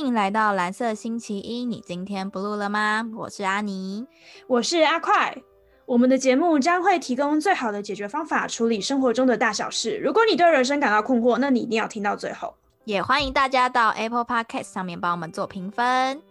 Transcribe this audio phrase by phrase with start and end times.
[0.00, 3.06] 欢迎来到蓝色星期一，你今天 blue 了吗？
[3.14, 4.06] 我是阿妮，
[4.46, 5.36] 我是阿快。
[5.84, 9.98] 我们的节目将会提供最好的解决方法，处理生活中的大小事。
[9.98, 12.54] 如果你对人生感到困惑，那你一定要听到最后。
[12.86, 16.22] 也欢迎大家到 Apple Podcast 上面帮我们做评分。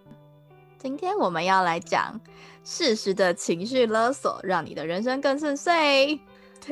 [0.80, 2.20] 今天我们要来讲
[2.64, 6.20] 适时的情绪勒索，让你的人生更顺遂。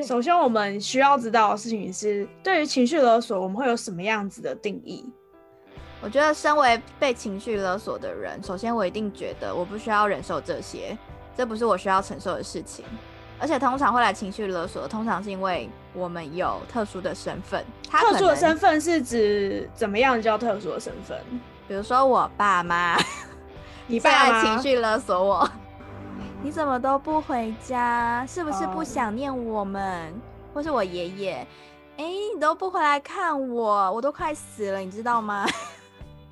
[0.04, 5.08] 首先，我们需要知道的事情是，对于情绪勒索，我们会有什么样子的定义？
[6.00, 10.96] 我觉得，身为被情绪勒索的人，首先我一定觉得我不需要忍受这些，
[11.36, 12.84] 这不是我需要承受的事情。
[13.40, 17.64] 而且，通常会来情绪勒索，通常是因为我们有特殊的身份。
[17.88, 21.16] 他特殊的身份是指怎么样叫特殊的身份？
[21.68, 22.98] 比如说我爸妈，
[23.86, 25.50] 你爸妈情绪勒索我，
[26.42, 28.26] 你怎么都不回家？
[28.26, 30.12] 是不是不想念我们？
[30.52, 31.46] 或是我爷爷，
[31.96, 35.46] 哎，你都不回来看我，我都快死了，你知道吗？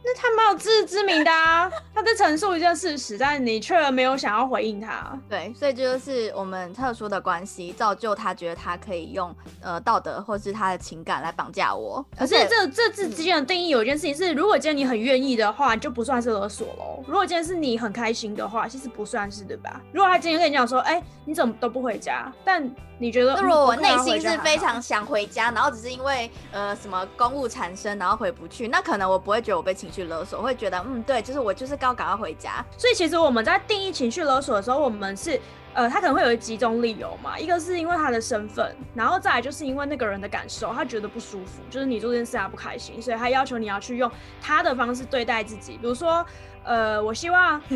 [0.05, 5.19] 那他蛮有自知之明的啊，他在陈述一件事实，但你却没有想要回应他。
[5.29, 12.05] 对，所以这就是我们特殊的关系，造就他觉得他可以用呃道德或是他的情感来绑架我。
[12.17, 17.03] 可是这这字之间的定义有一件事情是，如果今天你很愿意的话，就不算是勒索喽。
[17.09, 19.81] 如果今天是你很开心的话，其实不算是，对吧？
[19.93, 22.65] 如果他今天跟你讲说，哎，你怎么都不回家，但
[22.99, 32.65] 你觉得，如果我内心是非常想回家，然后只是因为呃什么公务缠身，然后回不去，那可能我不会觉得我被情绪勒索，会觉得嗯对，就是我就是刚赶快回家。
[32.77, 35.41] 所以其实我们在定义情绪勒索的时候，我们是
[35.75, 46.25] 呃他可能会有几种理由嘛，一个是因为他的身份，然后再来就是因为那个人的感受，他觉得不舒服，就是你做这件事他不开心，所以他要求你要去用他的方式对待自己，比如说
[46.65, 47.61] 呃我希望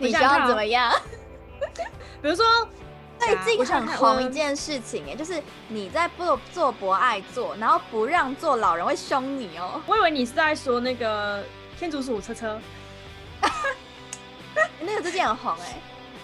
[0.00, 0.92] 你希望怎么样？
[2.22, 2.44] 比如说。
[3.42, 9.80] 最近很红一件事情哎，就是你在做做博爱做，然后不让做老人会凶你哦。
[9.86, 11.42] 我以为你是在说那个
[11.78, 12.58] 天竺鼠车车，
[14.80, 15.76] 那个最近很红哎，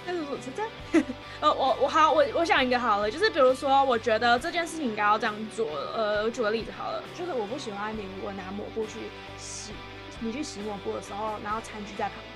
[0.04, 1.02] 天竺鼠车车。
[1.40, 5.66] 呃，我我好，我我想一个好了，就是比如说，我觉得这件事情应该要这样做。
[5.94, 9.72] 呃，我举个例子好了，就是我不喜欢你如果拿抹布去洗，
[10.20, 12.31] 你去洗抹布的时候，然后餐具在旁边。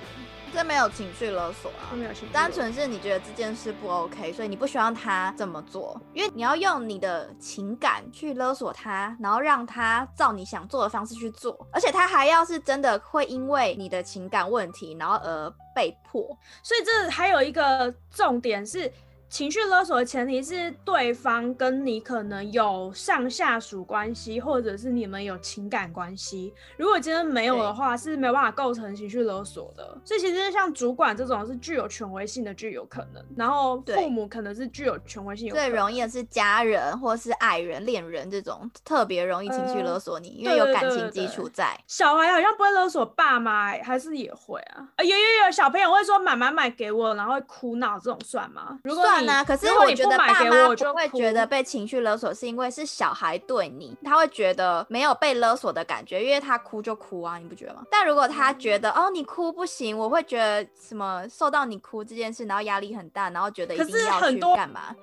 [0.57, 16.23] 这没有情绪勒索啊，没有情绪，单纯是你觉得这件事不 OK，所以你不希望他这么做，因为你要用你的情感去勒索他，然后让他照你想做的方式去做，而且他还要是真的会因为你的情感问题，然后而被迫，
[16.63, 18.91] 所以这还有一个重点是。
[19.29, 26.53] 情绪勒索的前提是对方跟你可能有上下属关系，或者是你们有情感关系。
[26.77, 29.97] 如果今天没有的话，是没有办法构成情绪勒索的。
[30.05, 33.23] 所以其实像主管这种是具有权威性的，具有可能。
[33.35, 35.51] 然后父母可能是具有权威性。
[35.51, 41.77] 最容易的是家人或是爱人、恋人这种特别容易情绪勒索你，因为有感情基础在。
[41.85, 44.87] 小孩好像不会勒索爸妈，还是也会啊？
[44.99, 48.79] 有有有，小朋友会说买买买给我，然后会哭闹，这种算吗？
[48.83, 57.83] 如果啊，可是我觉得爸妈不会觉得被情绪勒索，是因为是小孩对你，他会觉得没有被勒索的感觉，因为他哭就哭啊，你不觉得吗？
[57.89, 64.95] 但如果他觉得哦你哭不行，我会觉得什么受到你哭这件事，然后压力很大，然后觉得一定要去干嘛？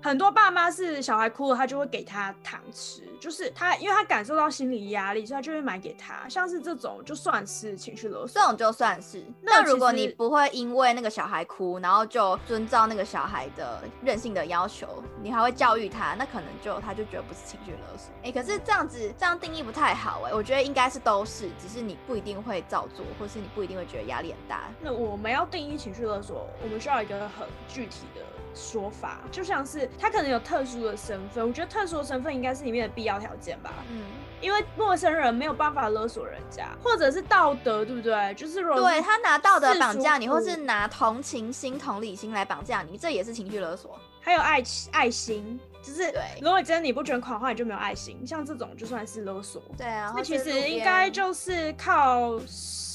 [0.00, 6.28] 很多爸妈是小孩哭了，他就会给他糖吃，就是他，因为他感受到心理压力，所以他就会买给他。
[6.28, 9.24] 像是这种就算是情绪勒索，这种就算是。
[9.42, 18.12] 那如果你不会因为那个小孩哭，然后就遵照那个小孩的任性的要求，你还会教育他，那可能就他就觉得不是情绪勒索。
[18.22, 24.68] 哎，可是这样子这样定义不太好哎，我觉得应该是都是，只是你不一定会照做，或是你不一定会觉得压力很大。
[24.80, 28.22] 那我们要定义情绪勒索，我们需要一个很具体的。
[28.58, 33.72] 说法就像是他可能有特殊的身份，我觉得特殊的身份应该是里面的必要条件吧。
[33.88, 34.02] 嗯，
[34.40, 38.34] 因为陌生人没有办法勒索人家，或者是道德，对不对？
[38.34, 43.96] 就是如果对他拿道德绑架你，或是拿同情心、同理心来绑架你，这也是情绪勒索。
[44.20, 49.62] 还有爱爱心，就是如果真的你不捐款的话，你就没有爱心，像这种就算是勒索。
[49.76, 52.38] 对啊，那其实应该就是靠。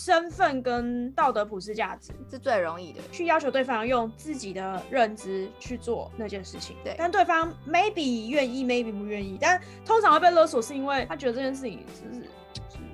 [0.03, 6.75] 身份跟道德普世价值是最容易的，去要求对方用自己的认知去做那件事情。
[6.83, 12.29] 对，但对方 maybe 愿意，maybe 不愿意，但通常会被勒索，是因为他觉得这件事情是是。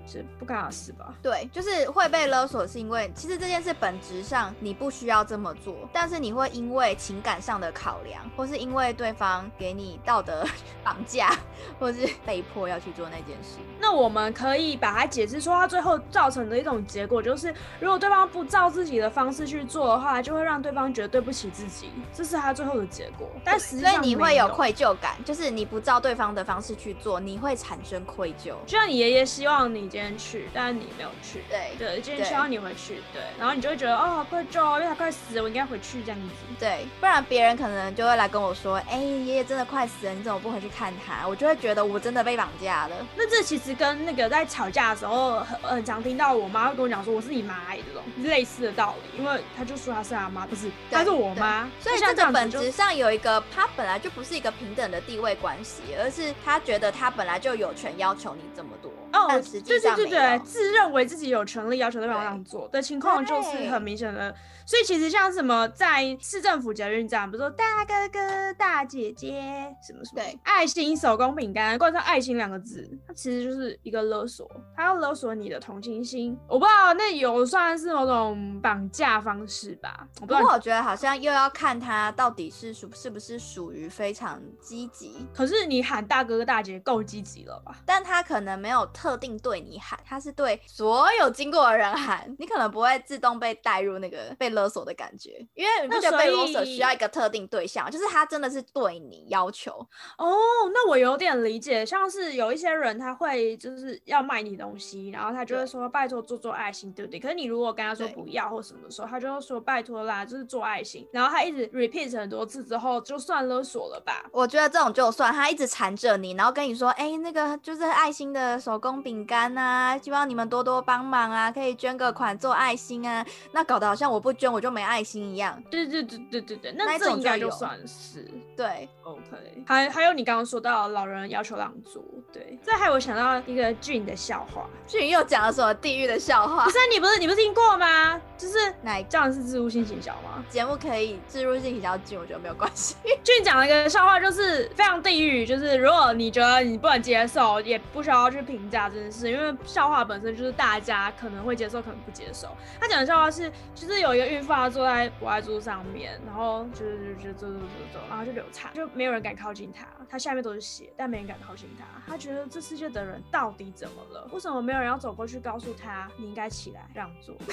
[0.09, 1.13] 是不干的事吧？
[1.21, 10.43] 对，就是会被勒索，是因为其实这件事本质上你不需要这么做，但是你会因为情感上的考量，或是因为对方给你道德
[10.83, 11.37] 绑架，
[11.79, 13.59] 或是被迫要去做那件事。
[13.79, 23.29] 那我们可以把它解释说，它最后造成的一种结果就是，如果对方不照自己的方式去做的话，就会让对方觉得对不起自己，这是他最后的结果。
[23.43, 28.53] 但实际上，所以你会有愧疚感，就是你不照对方的方式去做，你会产生愧疚。
[28.65, 29.89] 就像你爷爷希望你。
[29.99, 31.43] 今天去，但是你没有去。
[31.49, 33.01] 对对，今天对希望你回去。
[33.11, 36.35] 对，然后你就会觉得哦，好愧疚哦，因为他快死了，我应该回去这样子。
[36.57, 41.27] 对，不然别人可能就会来跟我说，哎、爷爷真的快死了，你怎么不回去看他？
[41.27, 42.95] 我就会觉得我真的被绑架了。
[43.17, 59.27] 那这其实跟那个在吵架的时候很很常听到我妈会跟我讲说我是你妈欸这种类似的道理，因为他就说他是他妈，不是对她是我妈，所以像这个本质上有一个，他本来就不是一个平等的地位关系，而是他觉得他本来就有权要求你这么多，哦
[59.65, 64.33] 对对对对，自认为自己有权利要求对方这样做的情况，就是很明显的。
[64.65, 69.41] 所以其实像什么在市政府捷运站，比如说大哥哥、大姐姐
[69.81, 74.47] 什么什么，对，爱心手工饼干冠上“爱心”两个字，它其实就是一个勒索，
[74.77, 76.37] 他要勒索你的同情心。
[76.47, 80.07] 我不知道那有算是某种绑架方式吧？
[80.19, 87.75] 不过我觉得好像又要看他到底是属是不是属于非常积极，可是你喊大哥哥大姐够积极了吧？
[87.87, 99.71] 但他可能没有特定对你喊，他是对所有经过的人喊，你可能不会自动被带入那个被勒索的感觉，因为你不那觉得被勒索需要一个特定对象，就是他真的是对你要求，
[100.17, 100.35] 哦，
[100.73, 107.21] 那我有点理解，像是有一些人他会就是要卖你东西，然后他就会说拜托做做爱心，对不对？
[107.21, 114.25] 可是你如果跟他说不要或什么的时候，他就会说拜托啦，就是做爱心，然后他一直 repeat 很多次之后，就算勒索了吧？
[114.33, 125.61] 我觉得这种就算他一直缠着你，然后跟你说，哎、那个就是爱心的手工饼干啊，希望你们多多帮忙啊，可以捐个款做爱心啊，那搞得好像我不捐我就没爱心一样。
[125.69, 128.25] 对对对对对对，那这应该就算是。
[128.55, 132.01] 对，OK，还还有你刚刚说到老人要求让座，
[132.31, 136.69] 对，这还有我想到一个俊的笑话，俊又讲了什么地狱的笑话不？
[136.71, 138.19] 是你不是你不是听过吗？
[138.37, 140.43] 就是哪一这样是自入性行销吗？
[140.49, 142.95] 节目可以置入性比较近，我觉得没有关系。
[143.23, 152.55] 俊讲了一个笑话，就是非常地狱，就是如果你觉得你不能接受，也不需要去评价这件事，因为笑话本身就是大家可能会接受，可能不接受。
[152.79, 161.85] 他讲的笑话是，就是有一个孕妇她坐在博爱座上面，然后就是就就走走走走，然后就流产，就没有人敢靠近她，她下面都是血，但没人敢靠近她。
[162.07, 164.29] 她觉得这世界的人到底怎么了？
[164.31, 167.35] 为什么没有人要走过去告诉她你应该起来让座？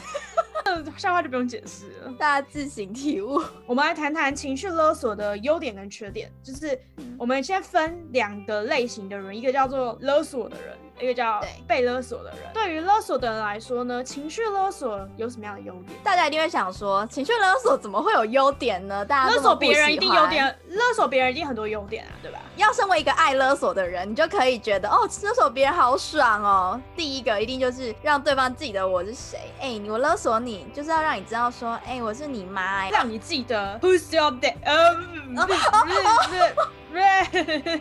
[0.99, 2.13] 笑话就不用解释了。
[2.19, 3.41] 大家自行体悟。
[3.67, 6.31] 我们来谈谈情绪勒索的优点跟缺点。
[6.43, 6.79] 就是
[7.17, 12.39] 我们先分两个类型的人，一个叫做勒索的人，一个叫对被勒索的人。
[12.55, 15.99] 对于勒索的人来说呢，情绪勒索有什么样的优点？
[16.03, 19.05] 大家一定会想说，情绪勒索怎么会有优点呢？
[19.05, 19.97] 大家勒索别人一。
[19.97, 22.39] 定有点，勒索别人一定很多优点啊，对吧？
[22.57, 26.81] 要身为一个爱勒索的人，你就可以觉得哦，勒索别人好爽哦。
[26.95, 29.39] 第一个一定就是让对方记得我是谁。
[29.59, 34.55] 哎、你我勒索你，就是要让你知道说，哎、我是你妈、哎让你记得 Who's your dad？
[34.63, 35.95] 呃，不是不是不是
[36.29, 36.55] 不是，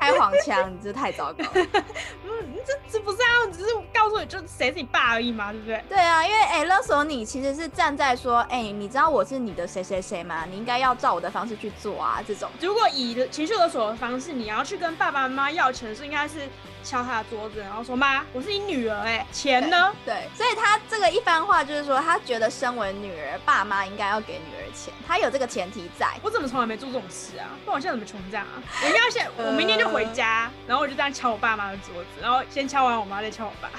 [0.00, 1.50] 开黄腔，你这太糟糕了。
[2.24, 5.84] 嗯，这这不是啊，只是告诉你就谁是你爸而已嘛，对不对？
[5.88, 10.44] 对啊，因为哎、勒索你其实是站在说，哎、你知道我是你的谁谁谁吗？
[10.50, 12.50] 你应该要照我的方式去做啊，这种。
[12.60, 16.48] 如果以情绪勒索的方式，你要去跟爸爸妈妈要钱是，应该是
[16.82, 26.08] 敲他的桌子，然后说：“妈，我是你女儿、哎，钱呢 对，所以他这个一番话就是说，他觉得身为女儿，爸妈应该要给女儿钱，他有这个前提在？”。
[26.22, 27.48] 我怎么从来没做这种事啊？
[27.64, 28.51] 不然我现在怎么穷这样啊？
[28.82, 33.70] 我应该先，我明天就回家，然后我就这样敲我爸妈的桌子，然后先敲完我妈，再敲我爸，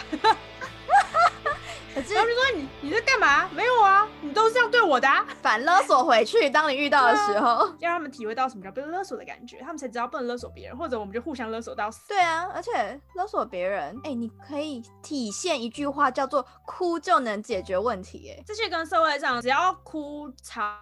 [1.93, 3.47] 可是然后就说你你在干嘛？
[3.53, 12.07] 没有啊，你都是这样对我的、啊，反勒索回去，当你遇到的时候，让他们体会到什么叫被勒索的感觉，他们才知道不能勒索别人，或者我们就互相勒索到死。
[12.07, 20.73] 对啊，而且勒索别人，哎、你可以体现一句话叫做“哭就能解决问题”，哎，这些跟社会上只要哭吵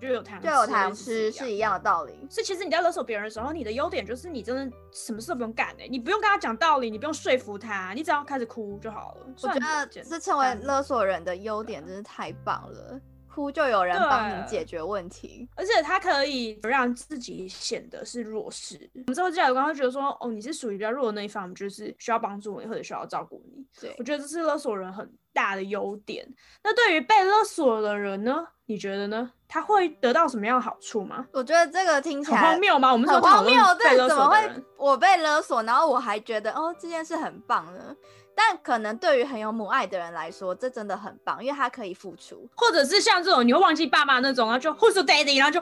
[0.00, 2.26] 就有糖就有糖吃吃是一样的道理。
[2.30, 9.26] 所以其实你在勒索别人的时候，你的优点就是你真的什么事都不用干哎、你不用跟他讲道理，你不用说服他，你只要开始哭就好了。
[9.42, 13.00] 我觉得这这成为勒索人的优点真是太棒了，
[13.32, 15.48] 哭就有人帮你解决问题。
[15.54, 18.90] 而且他可以让自己显得是弱势。
[18.94, 23.64] 我们之后价值观会觉得说，哦，你是属于比较弱的那一方，我们就是需要帮助你或者需要照顾你。
[23.80, 26.26] 对我，觉得这是勒索人很大的优点。
[26.62, 28.46] 那对于被勒索的人呢？
[28.70, 29.32] 你觉得呢？
[29.48, 31.26] 他会得到什么样的好处吗？
[31.32, 32.92] 我觉得这个听起很来荒谬吗？
[32.92, 34.36] 我们是荒谬，这怎么会。
[34.76, 37.96] 我被勒索，然后我还觉得哦这件事很棒呢？
[38.40, 42.48] 但可能对于很有母爱的人来说，这真的很棒，因为他可以付出。
[42.54, 45.58] 或者是像这种你会忘记爸妈那种，然后就 Who's your daddy，然后就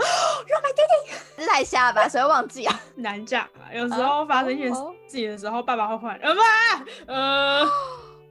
[1.38, 2.06] 这太瞎了吧？
[2.06, 2.80] 谁会忘记啊？
[2.97, 3.73] 难讲啊。
[3.73, 6.40] 有时候发生一件哦哦事情的时候，爸爸会换，呃不，
[7.06, 7.66] 呃，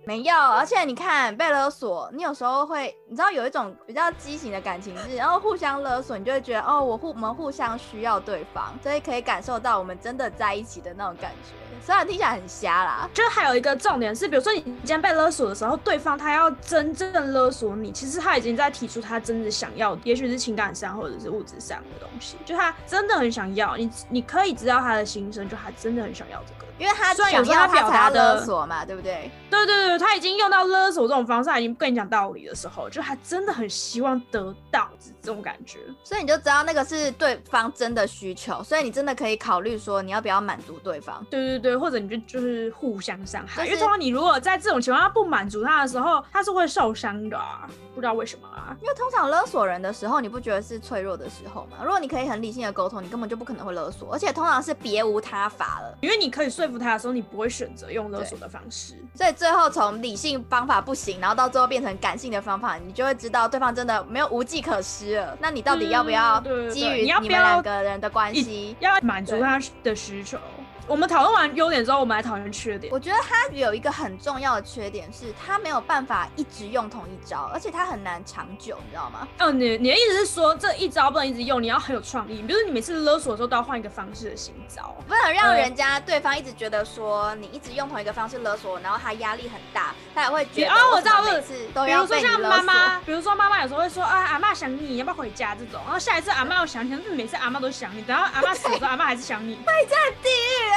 [0.05, 11.55] 没有，而且你看被勒索，你有时候会，你知道有一种比较畸形的感情是，然后互相勒索，你就会觉得哦，我互我们互相需要对方，所以可以感受到我们真的在一起的那种感觉。
[11.85, 29.31] 虽然听起来很瞎啦，就还有一个重点是，比如说你今天被勒索的时候，对方他要真正勒索你，其实他已经在提出他真的想要，也许是情感上或者是物质上的东西，就他真的很想要你，你可以知道他的心声，就他真的很想要这个，因为他虽然有时候他表达的勒索嘛，对不对？
[29.49, 34.89] 对对对，他已经用到勒索这种方式，他已经不跟你讲道理的时候，就他真的很希望得到
[35.21, 41.25] 这种感觉，所以你就知道那个是对方真的需求，所以你真的可以考虑说你要不要满足对方。
[41.29, 42.65] 对对对，或者你就就是。
[42.75, 48.75] 互相伤害，就是因为通常你如果在这种情况下不满足他的时候，他是会受伤的啊，不知道为什么啊。
[48.81, 51.77] 因为通常勒索人的时候，你不觉得是脆弱的时候吗？
[51.81, 55.97] 如果你可以很理性的沟通，你根本就不可能会勒索，而且通常是别无他法了。
[56.01, 58.95] 因为你可以说服他的时候，你不会选择用勒索的方式。
[59.13, 65.37] 所以最后从理性方法不行，然后到最后变成感性的方法，你就会知道对方真的没有无计可施了。
[65.39, 70.37] 那你到底要不要基于你们两个人的关系，要满足他的需求？
[70.87, 72.93] 我们讨论完优点之后，我们来讨论缺点。
[72.93, 79.27] 我觉得他有一个很重要的缺点是，他没有办法一直用同一招，而且他很难长久，你知道吗？
[79.39, 82.41] 哦，你你的意思是说，这一招不能一直用，你要很有创意。
[82.43, 90.71] 比如你每次勒索的时候都要换一个方式的新招，不能让人家对方一直觉得说你一直用同一个方式勒索，然后他压力很大，他也会觉得。
[90.71, 92.21] 哦，我知道，每次都要被勒索。
[92.21, 95.81] 比如说像妈妈，比如说妈妈有时候会说啊，阿妈想你，要不要回家这种。
[95.83, 99.55] 然后下一次阿妈又想你，每次阿妈都想你，等到阿妈死了，阿妈还是想你。
[99.65, 100.74] 会在地狱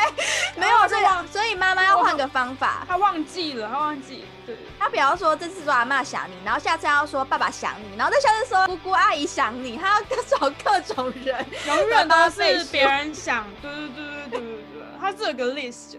[0.56, 0.78] 没有。
[0.88, 2.86] 这样，所以妈妈要换个方法。
[2.88, 4.24] 她忘记了，她忘记。
[4.46, 13.44] 对，她比方说这次说阿妈想你，然后下次要说爸爸想你，然后再下次说姑姑阿姨想你，她要找各种人，永远都是别人想。
[13.60, 15.98] 对对对对对对对，她是有个 list。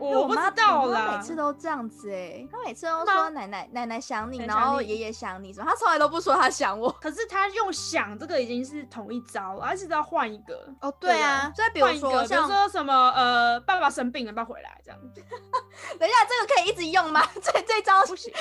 [0.00, 6.90] 我不知道啦，他每次都这样子哎，他每次都说奶奶奶奶想你，然后爷爷想你，什么他从来都不说他想我。
[6.92, 10.90] 可是他用想这个已经是同一招了，而且要换一个哦。
[10.98, 14.98] 对啊，所以比如说比如说什么呃，爸爸生病了，要回来这样。
[15.98, 17.22] 等一下，这个可以一直用吗？
[17.42, 18.32] 这这招不行，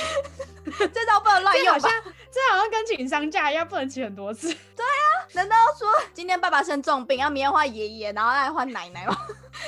[0.65, 1.89] 这招不能乱用吧？
[2.31, 4.47] 这好像跟请丧假一样，不能请很多次。
[4.47, 9.17] 对啊，难道说今天爸爸生重病，要明天换爷爷，然后再换奶奶吗？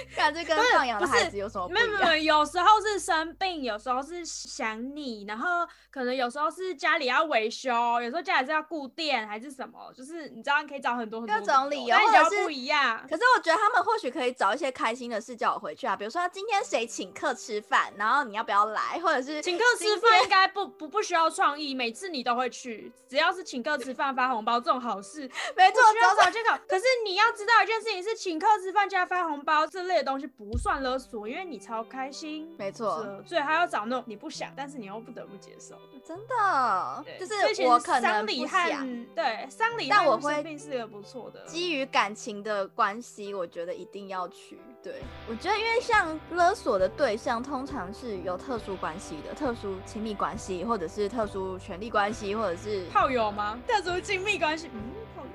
[0.16, 1.90] 看这跟放养的孩子有什么不一样？
[1.90, 13.06] 没有没有，有时候是生病，有时候是想你，然后可能有时候是家里要维修，有时候家里是要顾店还是什么，就是你知道你可以找很多很多各种理由，或者是不一样。
[13.10, 25.22] 可是我觉得他们或许可以找一些开心的事叫我回去啊，比如说今天谁请客吃饭，然后你要不要来，或者是请客吃饭应该不不不需要创意，每次你都会去，只要是请客吃饭发红包这种好事，
[25.56, 26.56] 没错，需要找借口。
[26.68, 44.60] 可是你要知道一件事情是请客吃饭加发红包这类的东西不算勒索，因为你超开心，没错，所以他要找那种你不想，但是你又不得不接受的，真的，就是我可能不想，对，丧礼，但我会是个不错的，基于感情的关系，我觉得一定要去。
[44.84, 53.60] 对，我觉得因为像勒索的对象通常是有特殊关系的，特殊亲密关系，或者是特殊权利关系，或者是炮友吗？
[53.68, 54.82] 特殊亲密关系，嗯，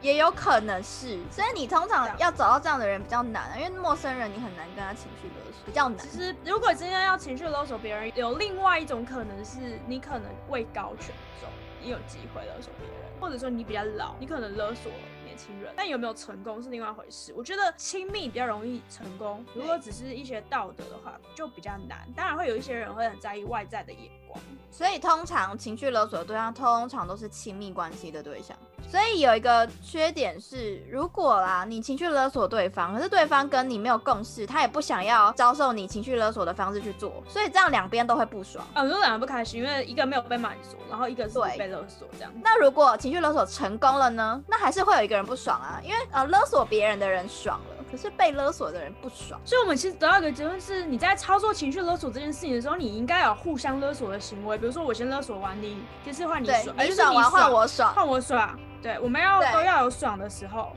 [0.01, 5.99] 也有可能是，所以你通常要找到这样的人比较难，因为陌生人你很难跟他情绪勒索，比较难。
[5.99, 11.49] 其实如果今天要情绪勒索别人，有另外一种可能是你可能位高权重，
[11.83, 14.91] 你有机会勒索别人，或者说你比较老，你可能勒索。
[15.27, 17.35] 年轻人，但有没有成功是另外一回事。
[17.37, 22.09] 我觉得亲密比较容易成功，如果只是一些道德的话，就比较难。
[22.15, 24.41] 当然会有一些人会很在意外在的眼光，
[24.71, 28.57] 所以通常情绪勒索的对象通常都是亲密关系的对象。
[28.89, 38.65] 所以有一个缺点是，如果啦你情绪勒索对方，可是对方跟你没有共识，他也不想要遭受你情绪勒索的方式去做，所以这样两边都会不爽。
[38.75, 42.33] 啊，如果两个不开心，因为一个没有被满足，然后一个是被勒索这样。
[42.43, 44.41] 那如果情绪勒索成功了呢？
[44.47, 49.41] 那还是会有一个人不爽啊，因为呃勒索别人的人爽了，可是被勒索的人不爽。
[49.43, 58.59] 所以我们其实得到一个结论是，你在操作情绪勒索这件事情的时候，你应该有互相勒索的行为，比如说我先勒索完你，就是换你爽，你爽完换我爽，换我爽。
[58.83, 60.73] 对，我们要都要有爽的时候，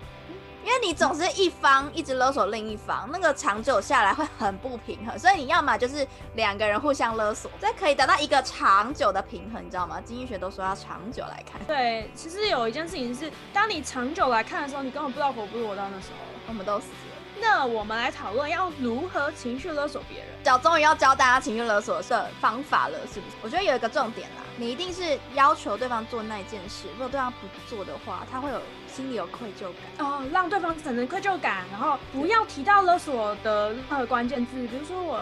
[0.64, 5.20] 因为你总是一方一直勒索另一方，那个长久下来会很不平衡。
[5.20, 10.02] 所以你要么就是两个人互相勒索，这可以达到一个长久的平衡，你知道吗？
[10.04, 11.62] 经济学都说要长久来看。
[11.68, 16.88] 对，其实有一件事情是，当你长久来看的时候，你根本不知道活不活到那时候，我们都死。
[17.42, 20.28] 那我们来讨论要如何情绪勒索别人。
[20.44, 23.36] 小终于要教大家情绪勒索的方法了，是不是？
[23.42, 30.06] 我觉得有一个重点啦，你一定是要求对方做那件事，如果对方不做的话，他会有心里有愧疚感。
[30.06, 35.14] 哦，让对方产生愧疚感，然后不要提到勒索的任何关键字，比如说我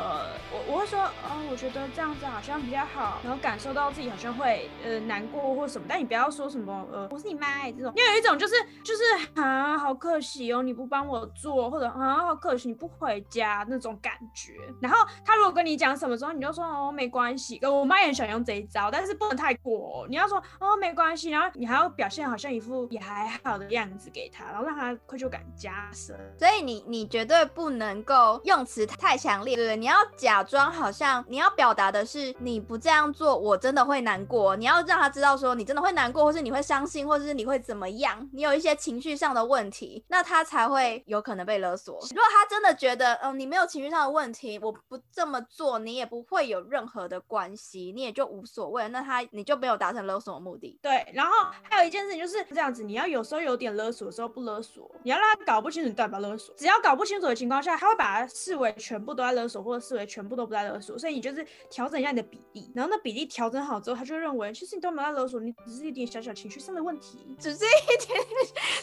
[0.51, 23.67] 我我会说哦，我觉得这样子好像比较好，然后感受到自己好像会呃难过或什么，但你不要说什么呃我是你妈这种，因为有一种就是就是啊好可惜哦你不帮我做，或者啊好可惜你不回家那种感觉，然后他如果跟你讲什么时候，你就说哦没关系，我妈也很喜欢用这一招，但是不能太过，你要说哦没关系，然后你还要表现好像一副也还好的。
[23.77, 26.17] 样子给他，然后让他愧疚感加深。
[26.39, 29.75] 所以你你绝对不能够用词太强烈，对不对？
[29.75, 34.55] 你要假装好像你要表达的是你不这样做，我真的会难过。
[34.55, 38.27] 你要让他知道说你真的会难过，或是你会伤心，或者是你会怎么样？
[38.31, 41.95] 你有一些情绪上的问题，那他才会有可能被勒索。
[41.95, 48.87] 如果他真的觉得，嗯，你没有情绪上的问题，我不这么做，你也不会有任何的关系，你也就无所谓。
[48.87, 50.77] 那他你就没有达成勒索的目的。
[50.81, 51.31] 对，然后
[51.63, 56.53] 还有一件事情就是这样子，你要有时候有点勒索的时候不勒索，你要让他搞不清楚你代表勒索。
[56.55, 60.97] 只要搞不清楚的情况下，他会把它视为全部都在勒索，或者视为全部都不在勒索。
[60.97, 68.19] 所以你就是调整一下你的比例，然后那比例调整好之后，他就认为其实你都没有在勒索，你只是一点小小情绪上的问题， 只是一点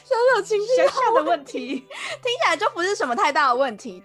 [0.04, 4.02] 小小情绪小小的问题，听起来就不是什么太大的问题。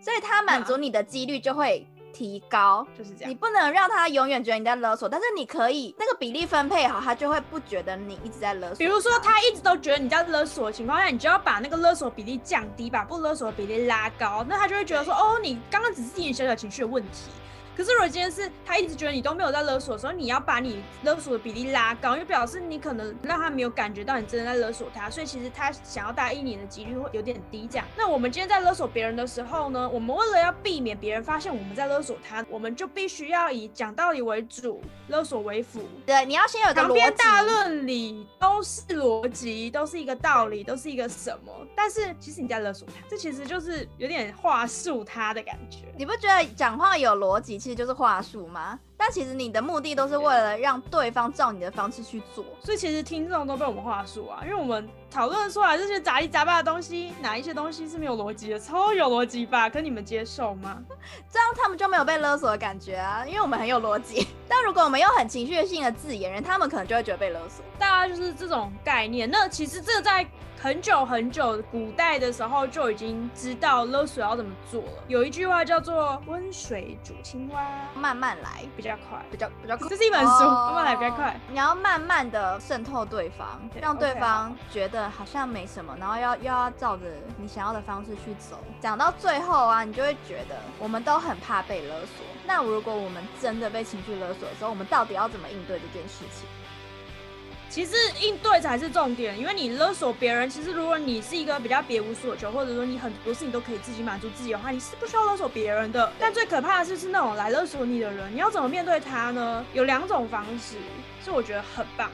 [0.00, 1.86] 所以他满足你的几率就会。
[2.12, 8.76] 提高就是这样，你不能让他永远觉得你在勒索，但是你可以那个比例分配好，他就会不觉得你一直在勒索。
[8.76, 17.30] 比如说他一直都觉得你在勒索的情况下，你就要把那个勒索比例降低，把不勒索的比例拉高，那他就会觉得说，哦，你刚刚只是一点小小情绪的问题。
[17.78, 27.68] 可是如果今天是他一直觉得你都没有在勒索的时候，你要把你勒索的比例拉高，因为表示你可能让他没有感觉到你真的在勒索他，所以其实他想要答应你的几率会有点低。
[27.70, 35.84] 这样，那我们今天在勒索别人的时候呢，我们为了要避免别人发现我们在勒索他，我们就必须要以讲道理为主，勒索为辅。
[36.04, 37.16] 对，你要先有个逻辑。
[37.16, 41.52] 大论理都是逻辑，都是一个道理，都是一个什么？
[41.76, 45.86] 但是其实你在勒索他，这其实就是有点话术他的感觉。
[45.96, 47.67] 你不觉得讲话有逻辑？
[47.68, 48.78] 其实就是话术嘛？
[48.96, 59.68] 但其实你的目的都是为了让对方照你的方式去做，所以其实听众都被我们话术啊，因为我们讨论出来这些杂七杂八的东西，哪一些东西是没有逻辑的，超有逻辑吧？
[59.68, 60.82] 可你们接受吗？
[61.30, 64.26] 这样他们就没有被勒索的感觉啊，因为我们很有逻辑。
[64.48, 67.62] 但如果我们用很情绪性的字眼，人他们可能就会觉得被勒索。
[67.78, 69.30] 大家就是这种概念。
[69.30, 70.26] 那其实这在
[70.60, 75.04] 很久很久古代的时候就已经知道勒索要怎么做了。
[75.06, 79.88] 有一句话叫做“温水煮青蛙”，慢慢来比较快，比较比较快。
[79.88, 81.40] 这是一本书，慢慢来比较快。
[81.48, 87.04] 你要慢慢的渗透对方，让对方觉得好像没什么，然后要又要照着
[87.36, 88.58] 你想要的方式去走。
[88.80, 92.26] 讲到最后啊，你就会觉得我们都很怕被勒索。
[92.44, 96.48] 那如果我们真的被情绪勒索的时候，我们到底要怎么应对这件事情？
[97.70, 106.10] 其实应对才是重点，因为你勒索别人，其实如果你是一个比较别无所求，或者说你很多事情都可以自己满足自己的话，你是不需要勒索别人的。
[106.18, 109.64] 但最可怕的是，是那种来勒索你的人，你要怎么面对他呢？
[109.74, 110.76] 有两种方式，
[111.22, 112.10] 是我觉得很棒。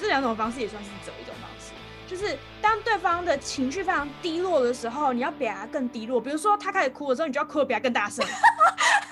[0.00, 1.72] 这两种方式也算是走一种方式，
[2.08, 6.20] 就是当对方的情绪非常低落的时候，你要比他更低落。
[6.20, 8.24] 比如说他开始哭的时候，你就要哭的比他更大声。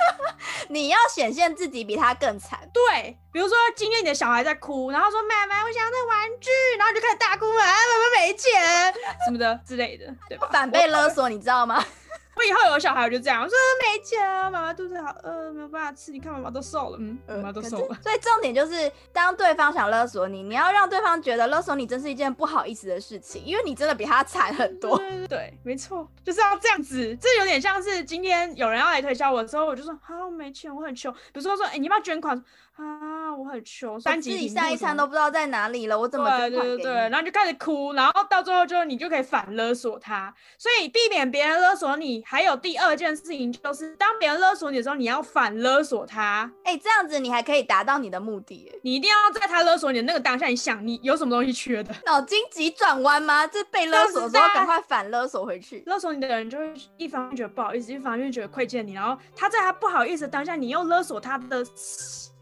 [0.72, 8.94] 你要显现自己比他更惨，对，比如说今天你的小孩在哭，然后说妈妈，我想要那玩具，然后你就开始大哭啊，妈妈没钱
[9.26, 10.48] 什么的之类的，对吧？
[10.52, 11.85] 反被勒索，你知道吗？
[12.36, 16.10] 我以后有小孩，我就这样我说没钱啊，妈妈肚子好饿，没有办法吃。
[16.10, 17.98] 你看妈妈都瘦了，嗯，妈妈都瘦了。
[18.02, 24.96] 所以重点就是，当对方想勒索你，你要让对方觉得勒索你真是一件不好意思的事情，因为你真的比他惨很多。
[25.28, 27.16] 对，没错，就是要这样子。
[27.16, 31.12] 这有点像是今天有人要来推销我的时候，我就说好没钱，我很穷。
[31.12, 32.42] 比如说说，哎，你要不要捐款？
[32.80, 53.46] 啊，我很穷，自己下一餐都不知道在哪里了，我怎么对对对，然后就开始哭，然后到最后就你就可以反勒索他，所以避免别人勒索你，还有第二件事情就是，当别人勒索你的时候，你要反勒索他，哎，这样子你还可以达到你的目的，你一定要在他勒索你的那个当下，你想你有什么东西缺的，脑筋急转弯吗？
[53.46, 61.62] 这被勒索之后赶快反勒索回去，勒索你的人就会一方面觉得不好意思，一方面觉得亏欠你，然后他在他不好意思的当下，你又勒索他的。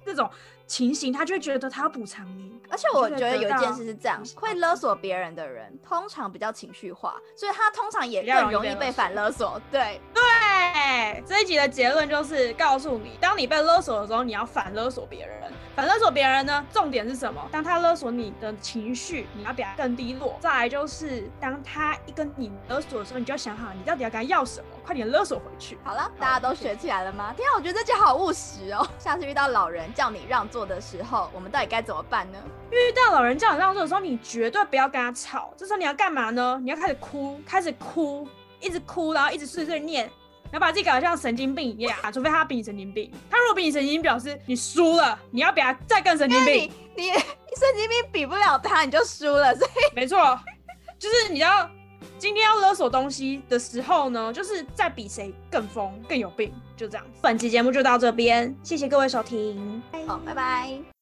[0.09, 0.29] 这种
[0.67, 2.59] 情形，他就会觉得他要补偿你。
[2.71, 9.61] 而且我觉得有一件事是这样，会勒索别人的人，通常比较情绪化，所以他通常也更容易被反勒索。
[9.71, 10.23] 对对，
[11.27, 15.37] 这一集的结论就是告诉你，当你被勒索的时候，你要反勒索别人。
[15.77, 17.41] 反勒索别人呢，重点是什么？
[17.53, 20.37] 当他勒索你的情绪，你要比他更低落。
[20.41, 25.79] 再来就是，当他一跟你勒索的时候，你就要想好，你到底要跟他要什么，快点勒索回去。
[25.85, 27.33] 好了，大家都学起来了吗？
[27.37, 28.85] 天啊，我觉得这句好务实哦。
[28.99, 32.39] 下次遇到老人叫你让座的时候，我们到底该怎么办呢？
[32.73, 35.53] 遇到老人叫你让座的时候，你绝对不要跟他吵。
[35.57, 36.59] 这时候你要干嘛呢？
[36.61, 38.27] 你要开始哭，开始哭，
[38.61, 40.11] 一直哭，然后一直碎碎念。
[40.51, 43.13] 你要把自己搞得像神经病一样，除非他比你神经病。
[43.31, 46.71] 他如果比你神经病，表示你输了，你要比他再更神经病。
[46.97, 49.55] 你你神经病比不了他，你就输了。
[49.55, 50.39] 所以没错，
[50.99, 51.69] 就是你要
[52.19, 57.07] 今天要勒索东西的时候呢，就是在比谁更疯、更有病，就这样。
[57.21, 60.98] 本期节目就到这边，谢谢各位收听，好，拜拜。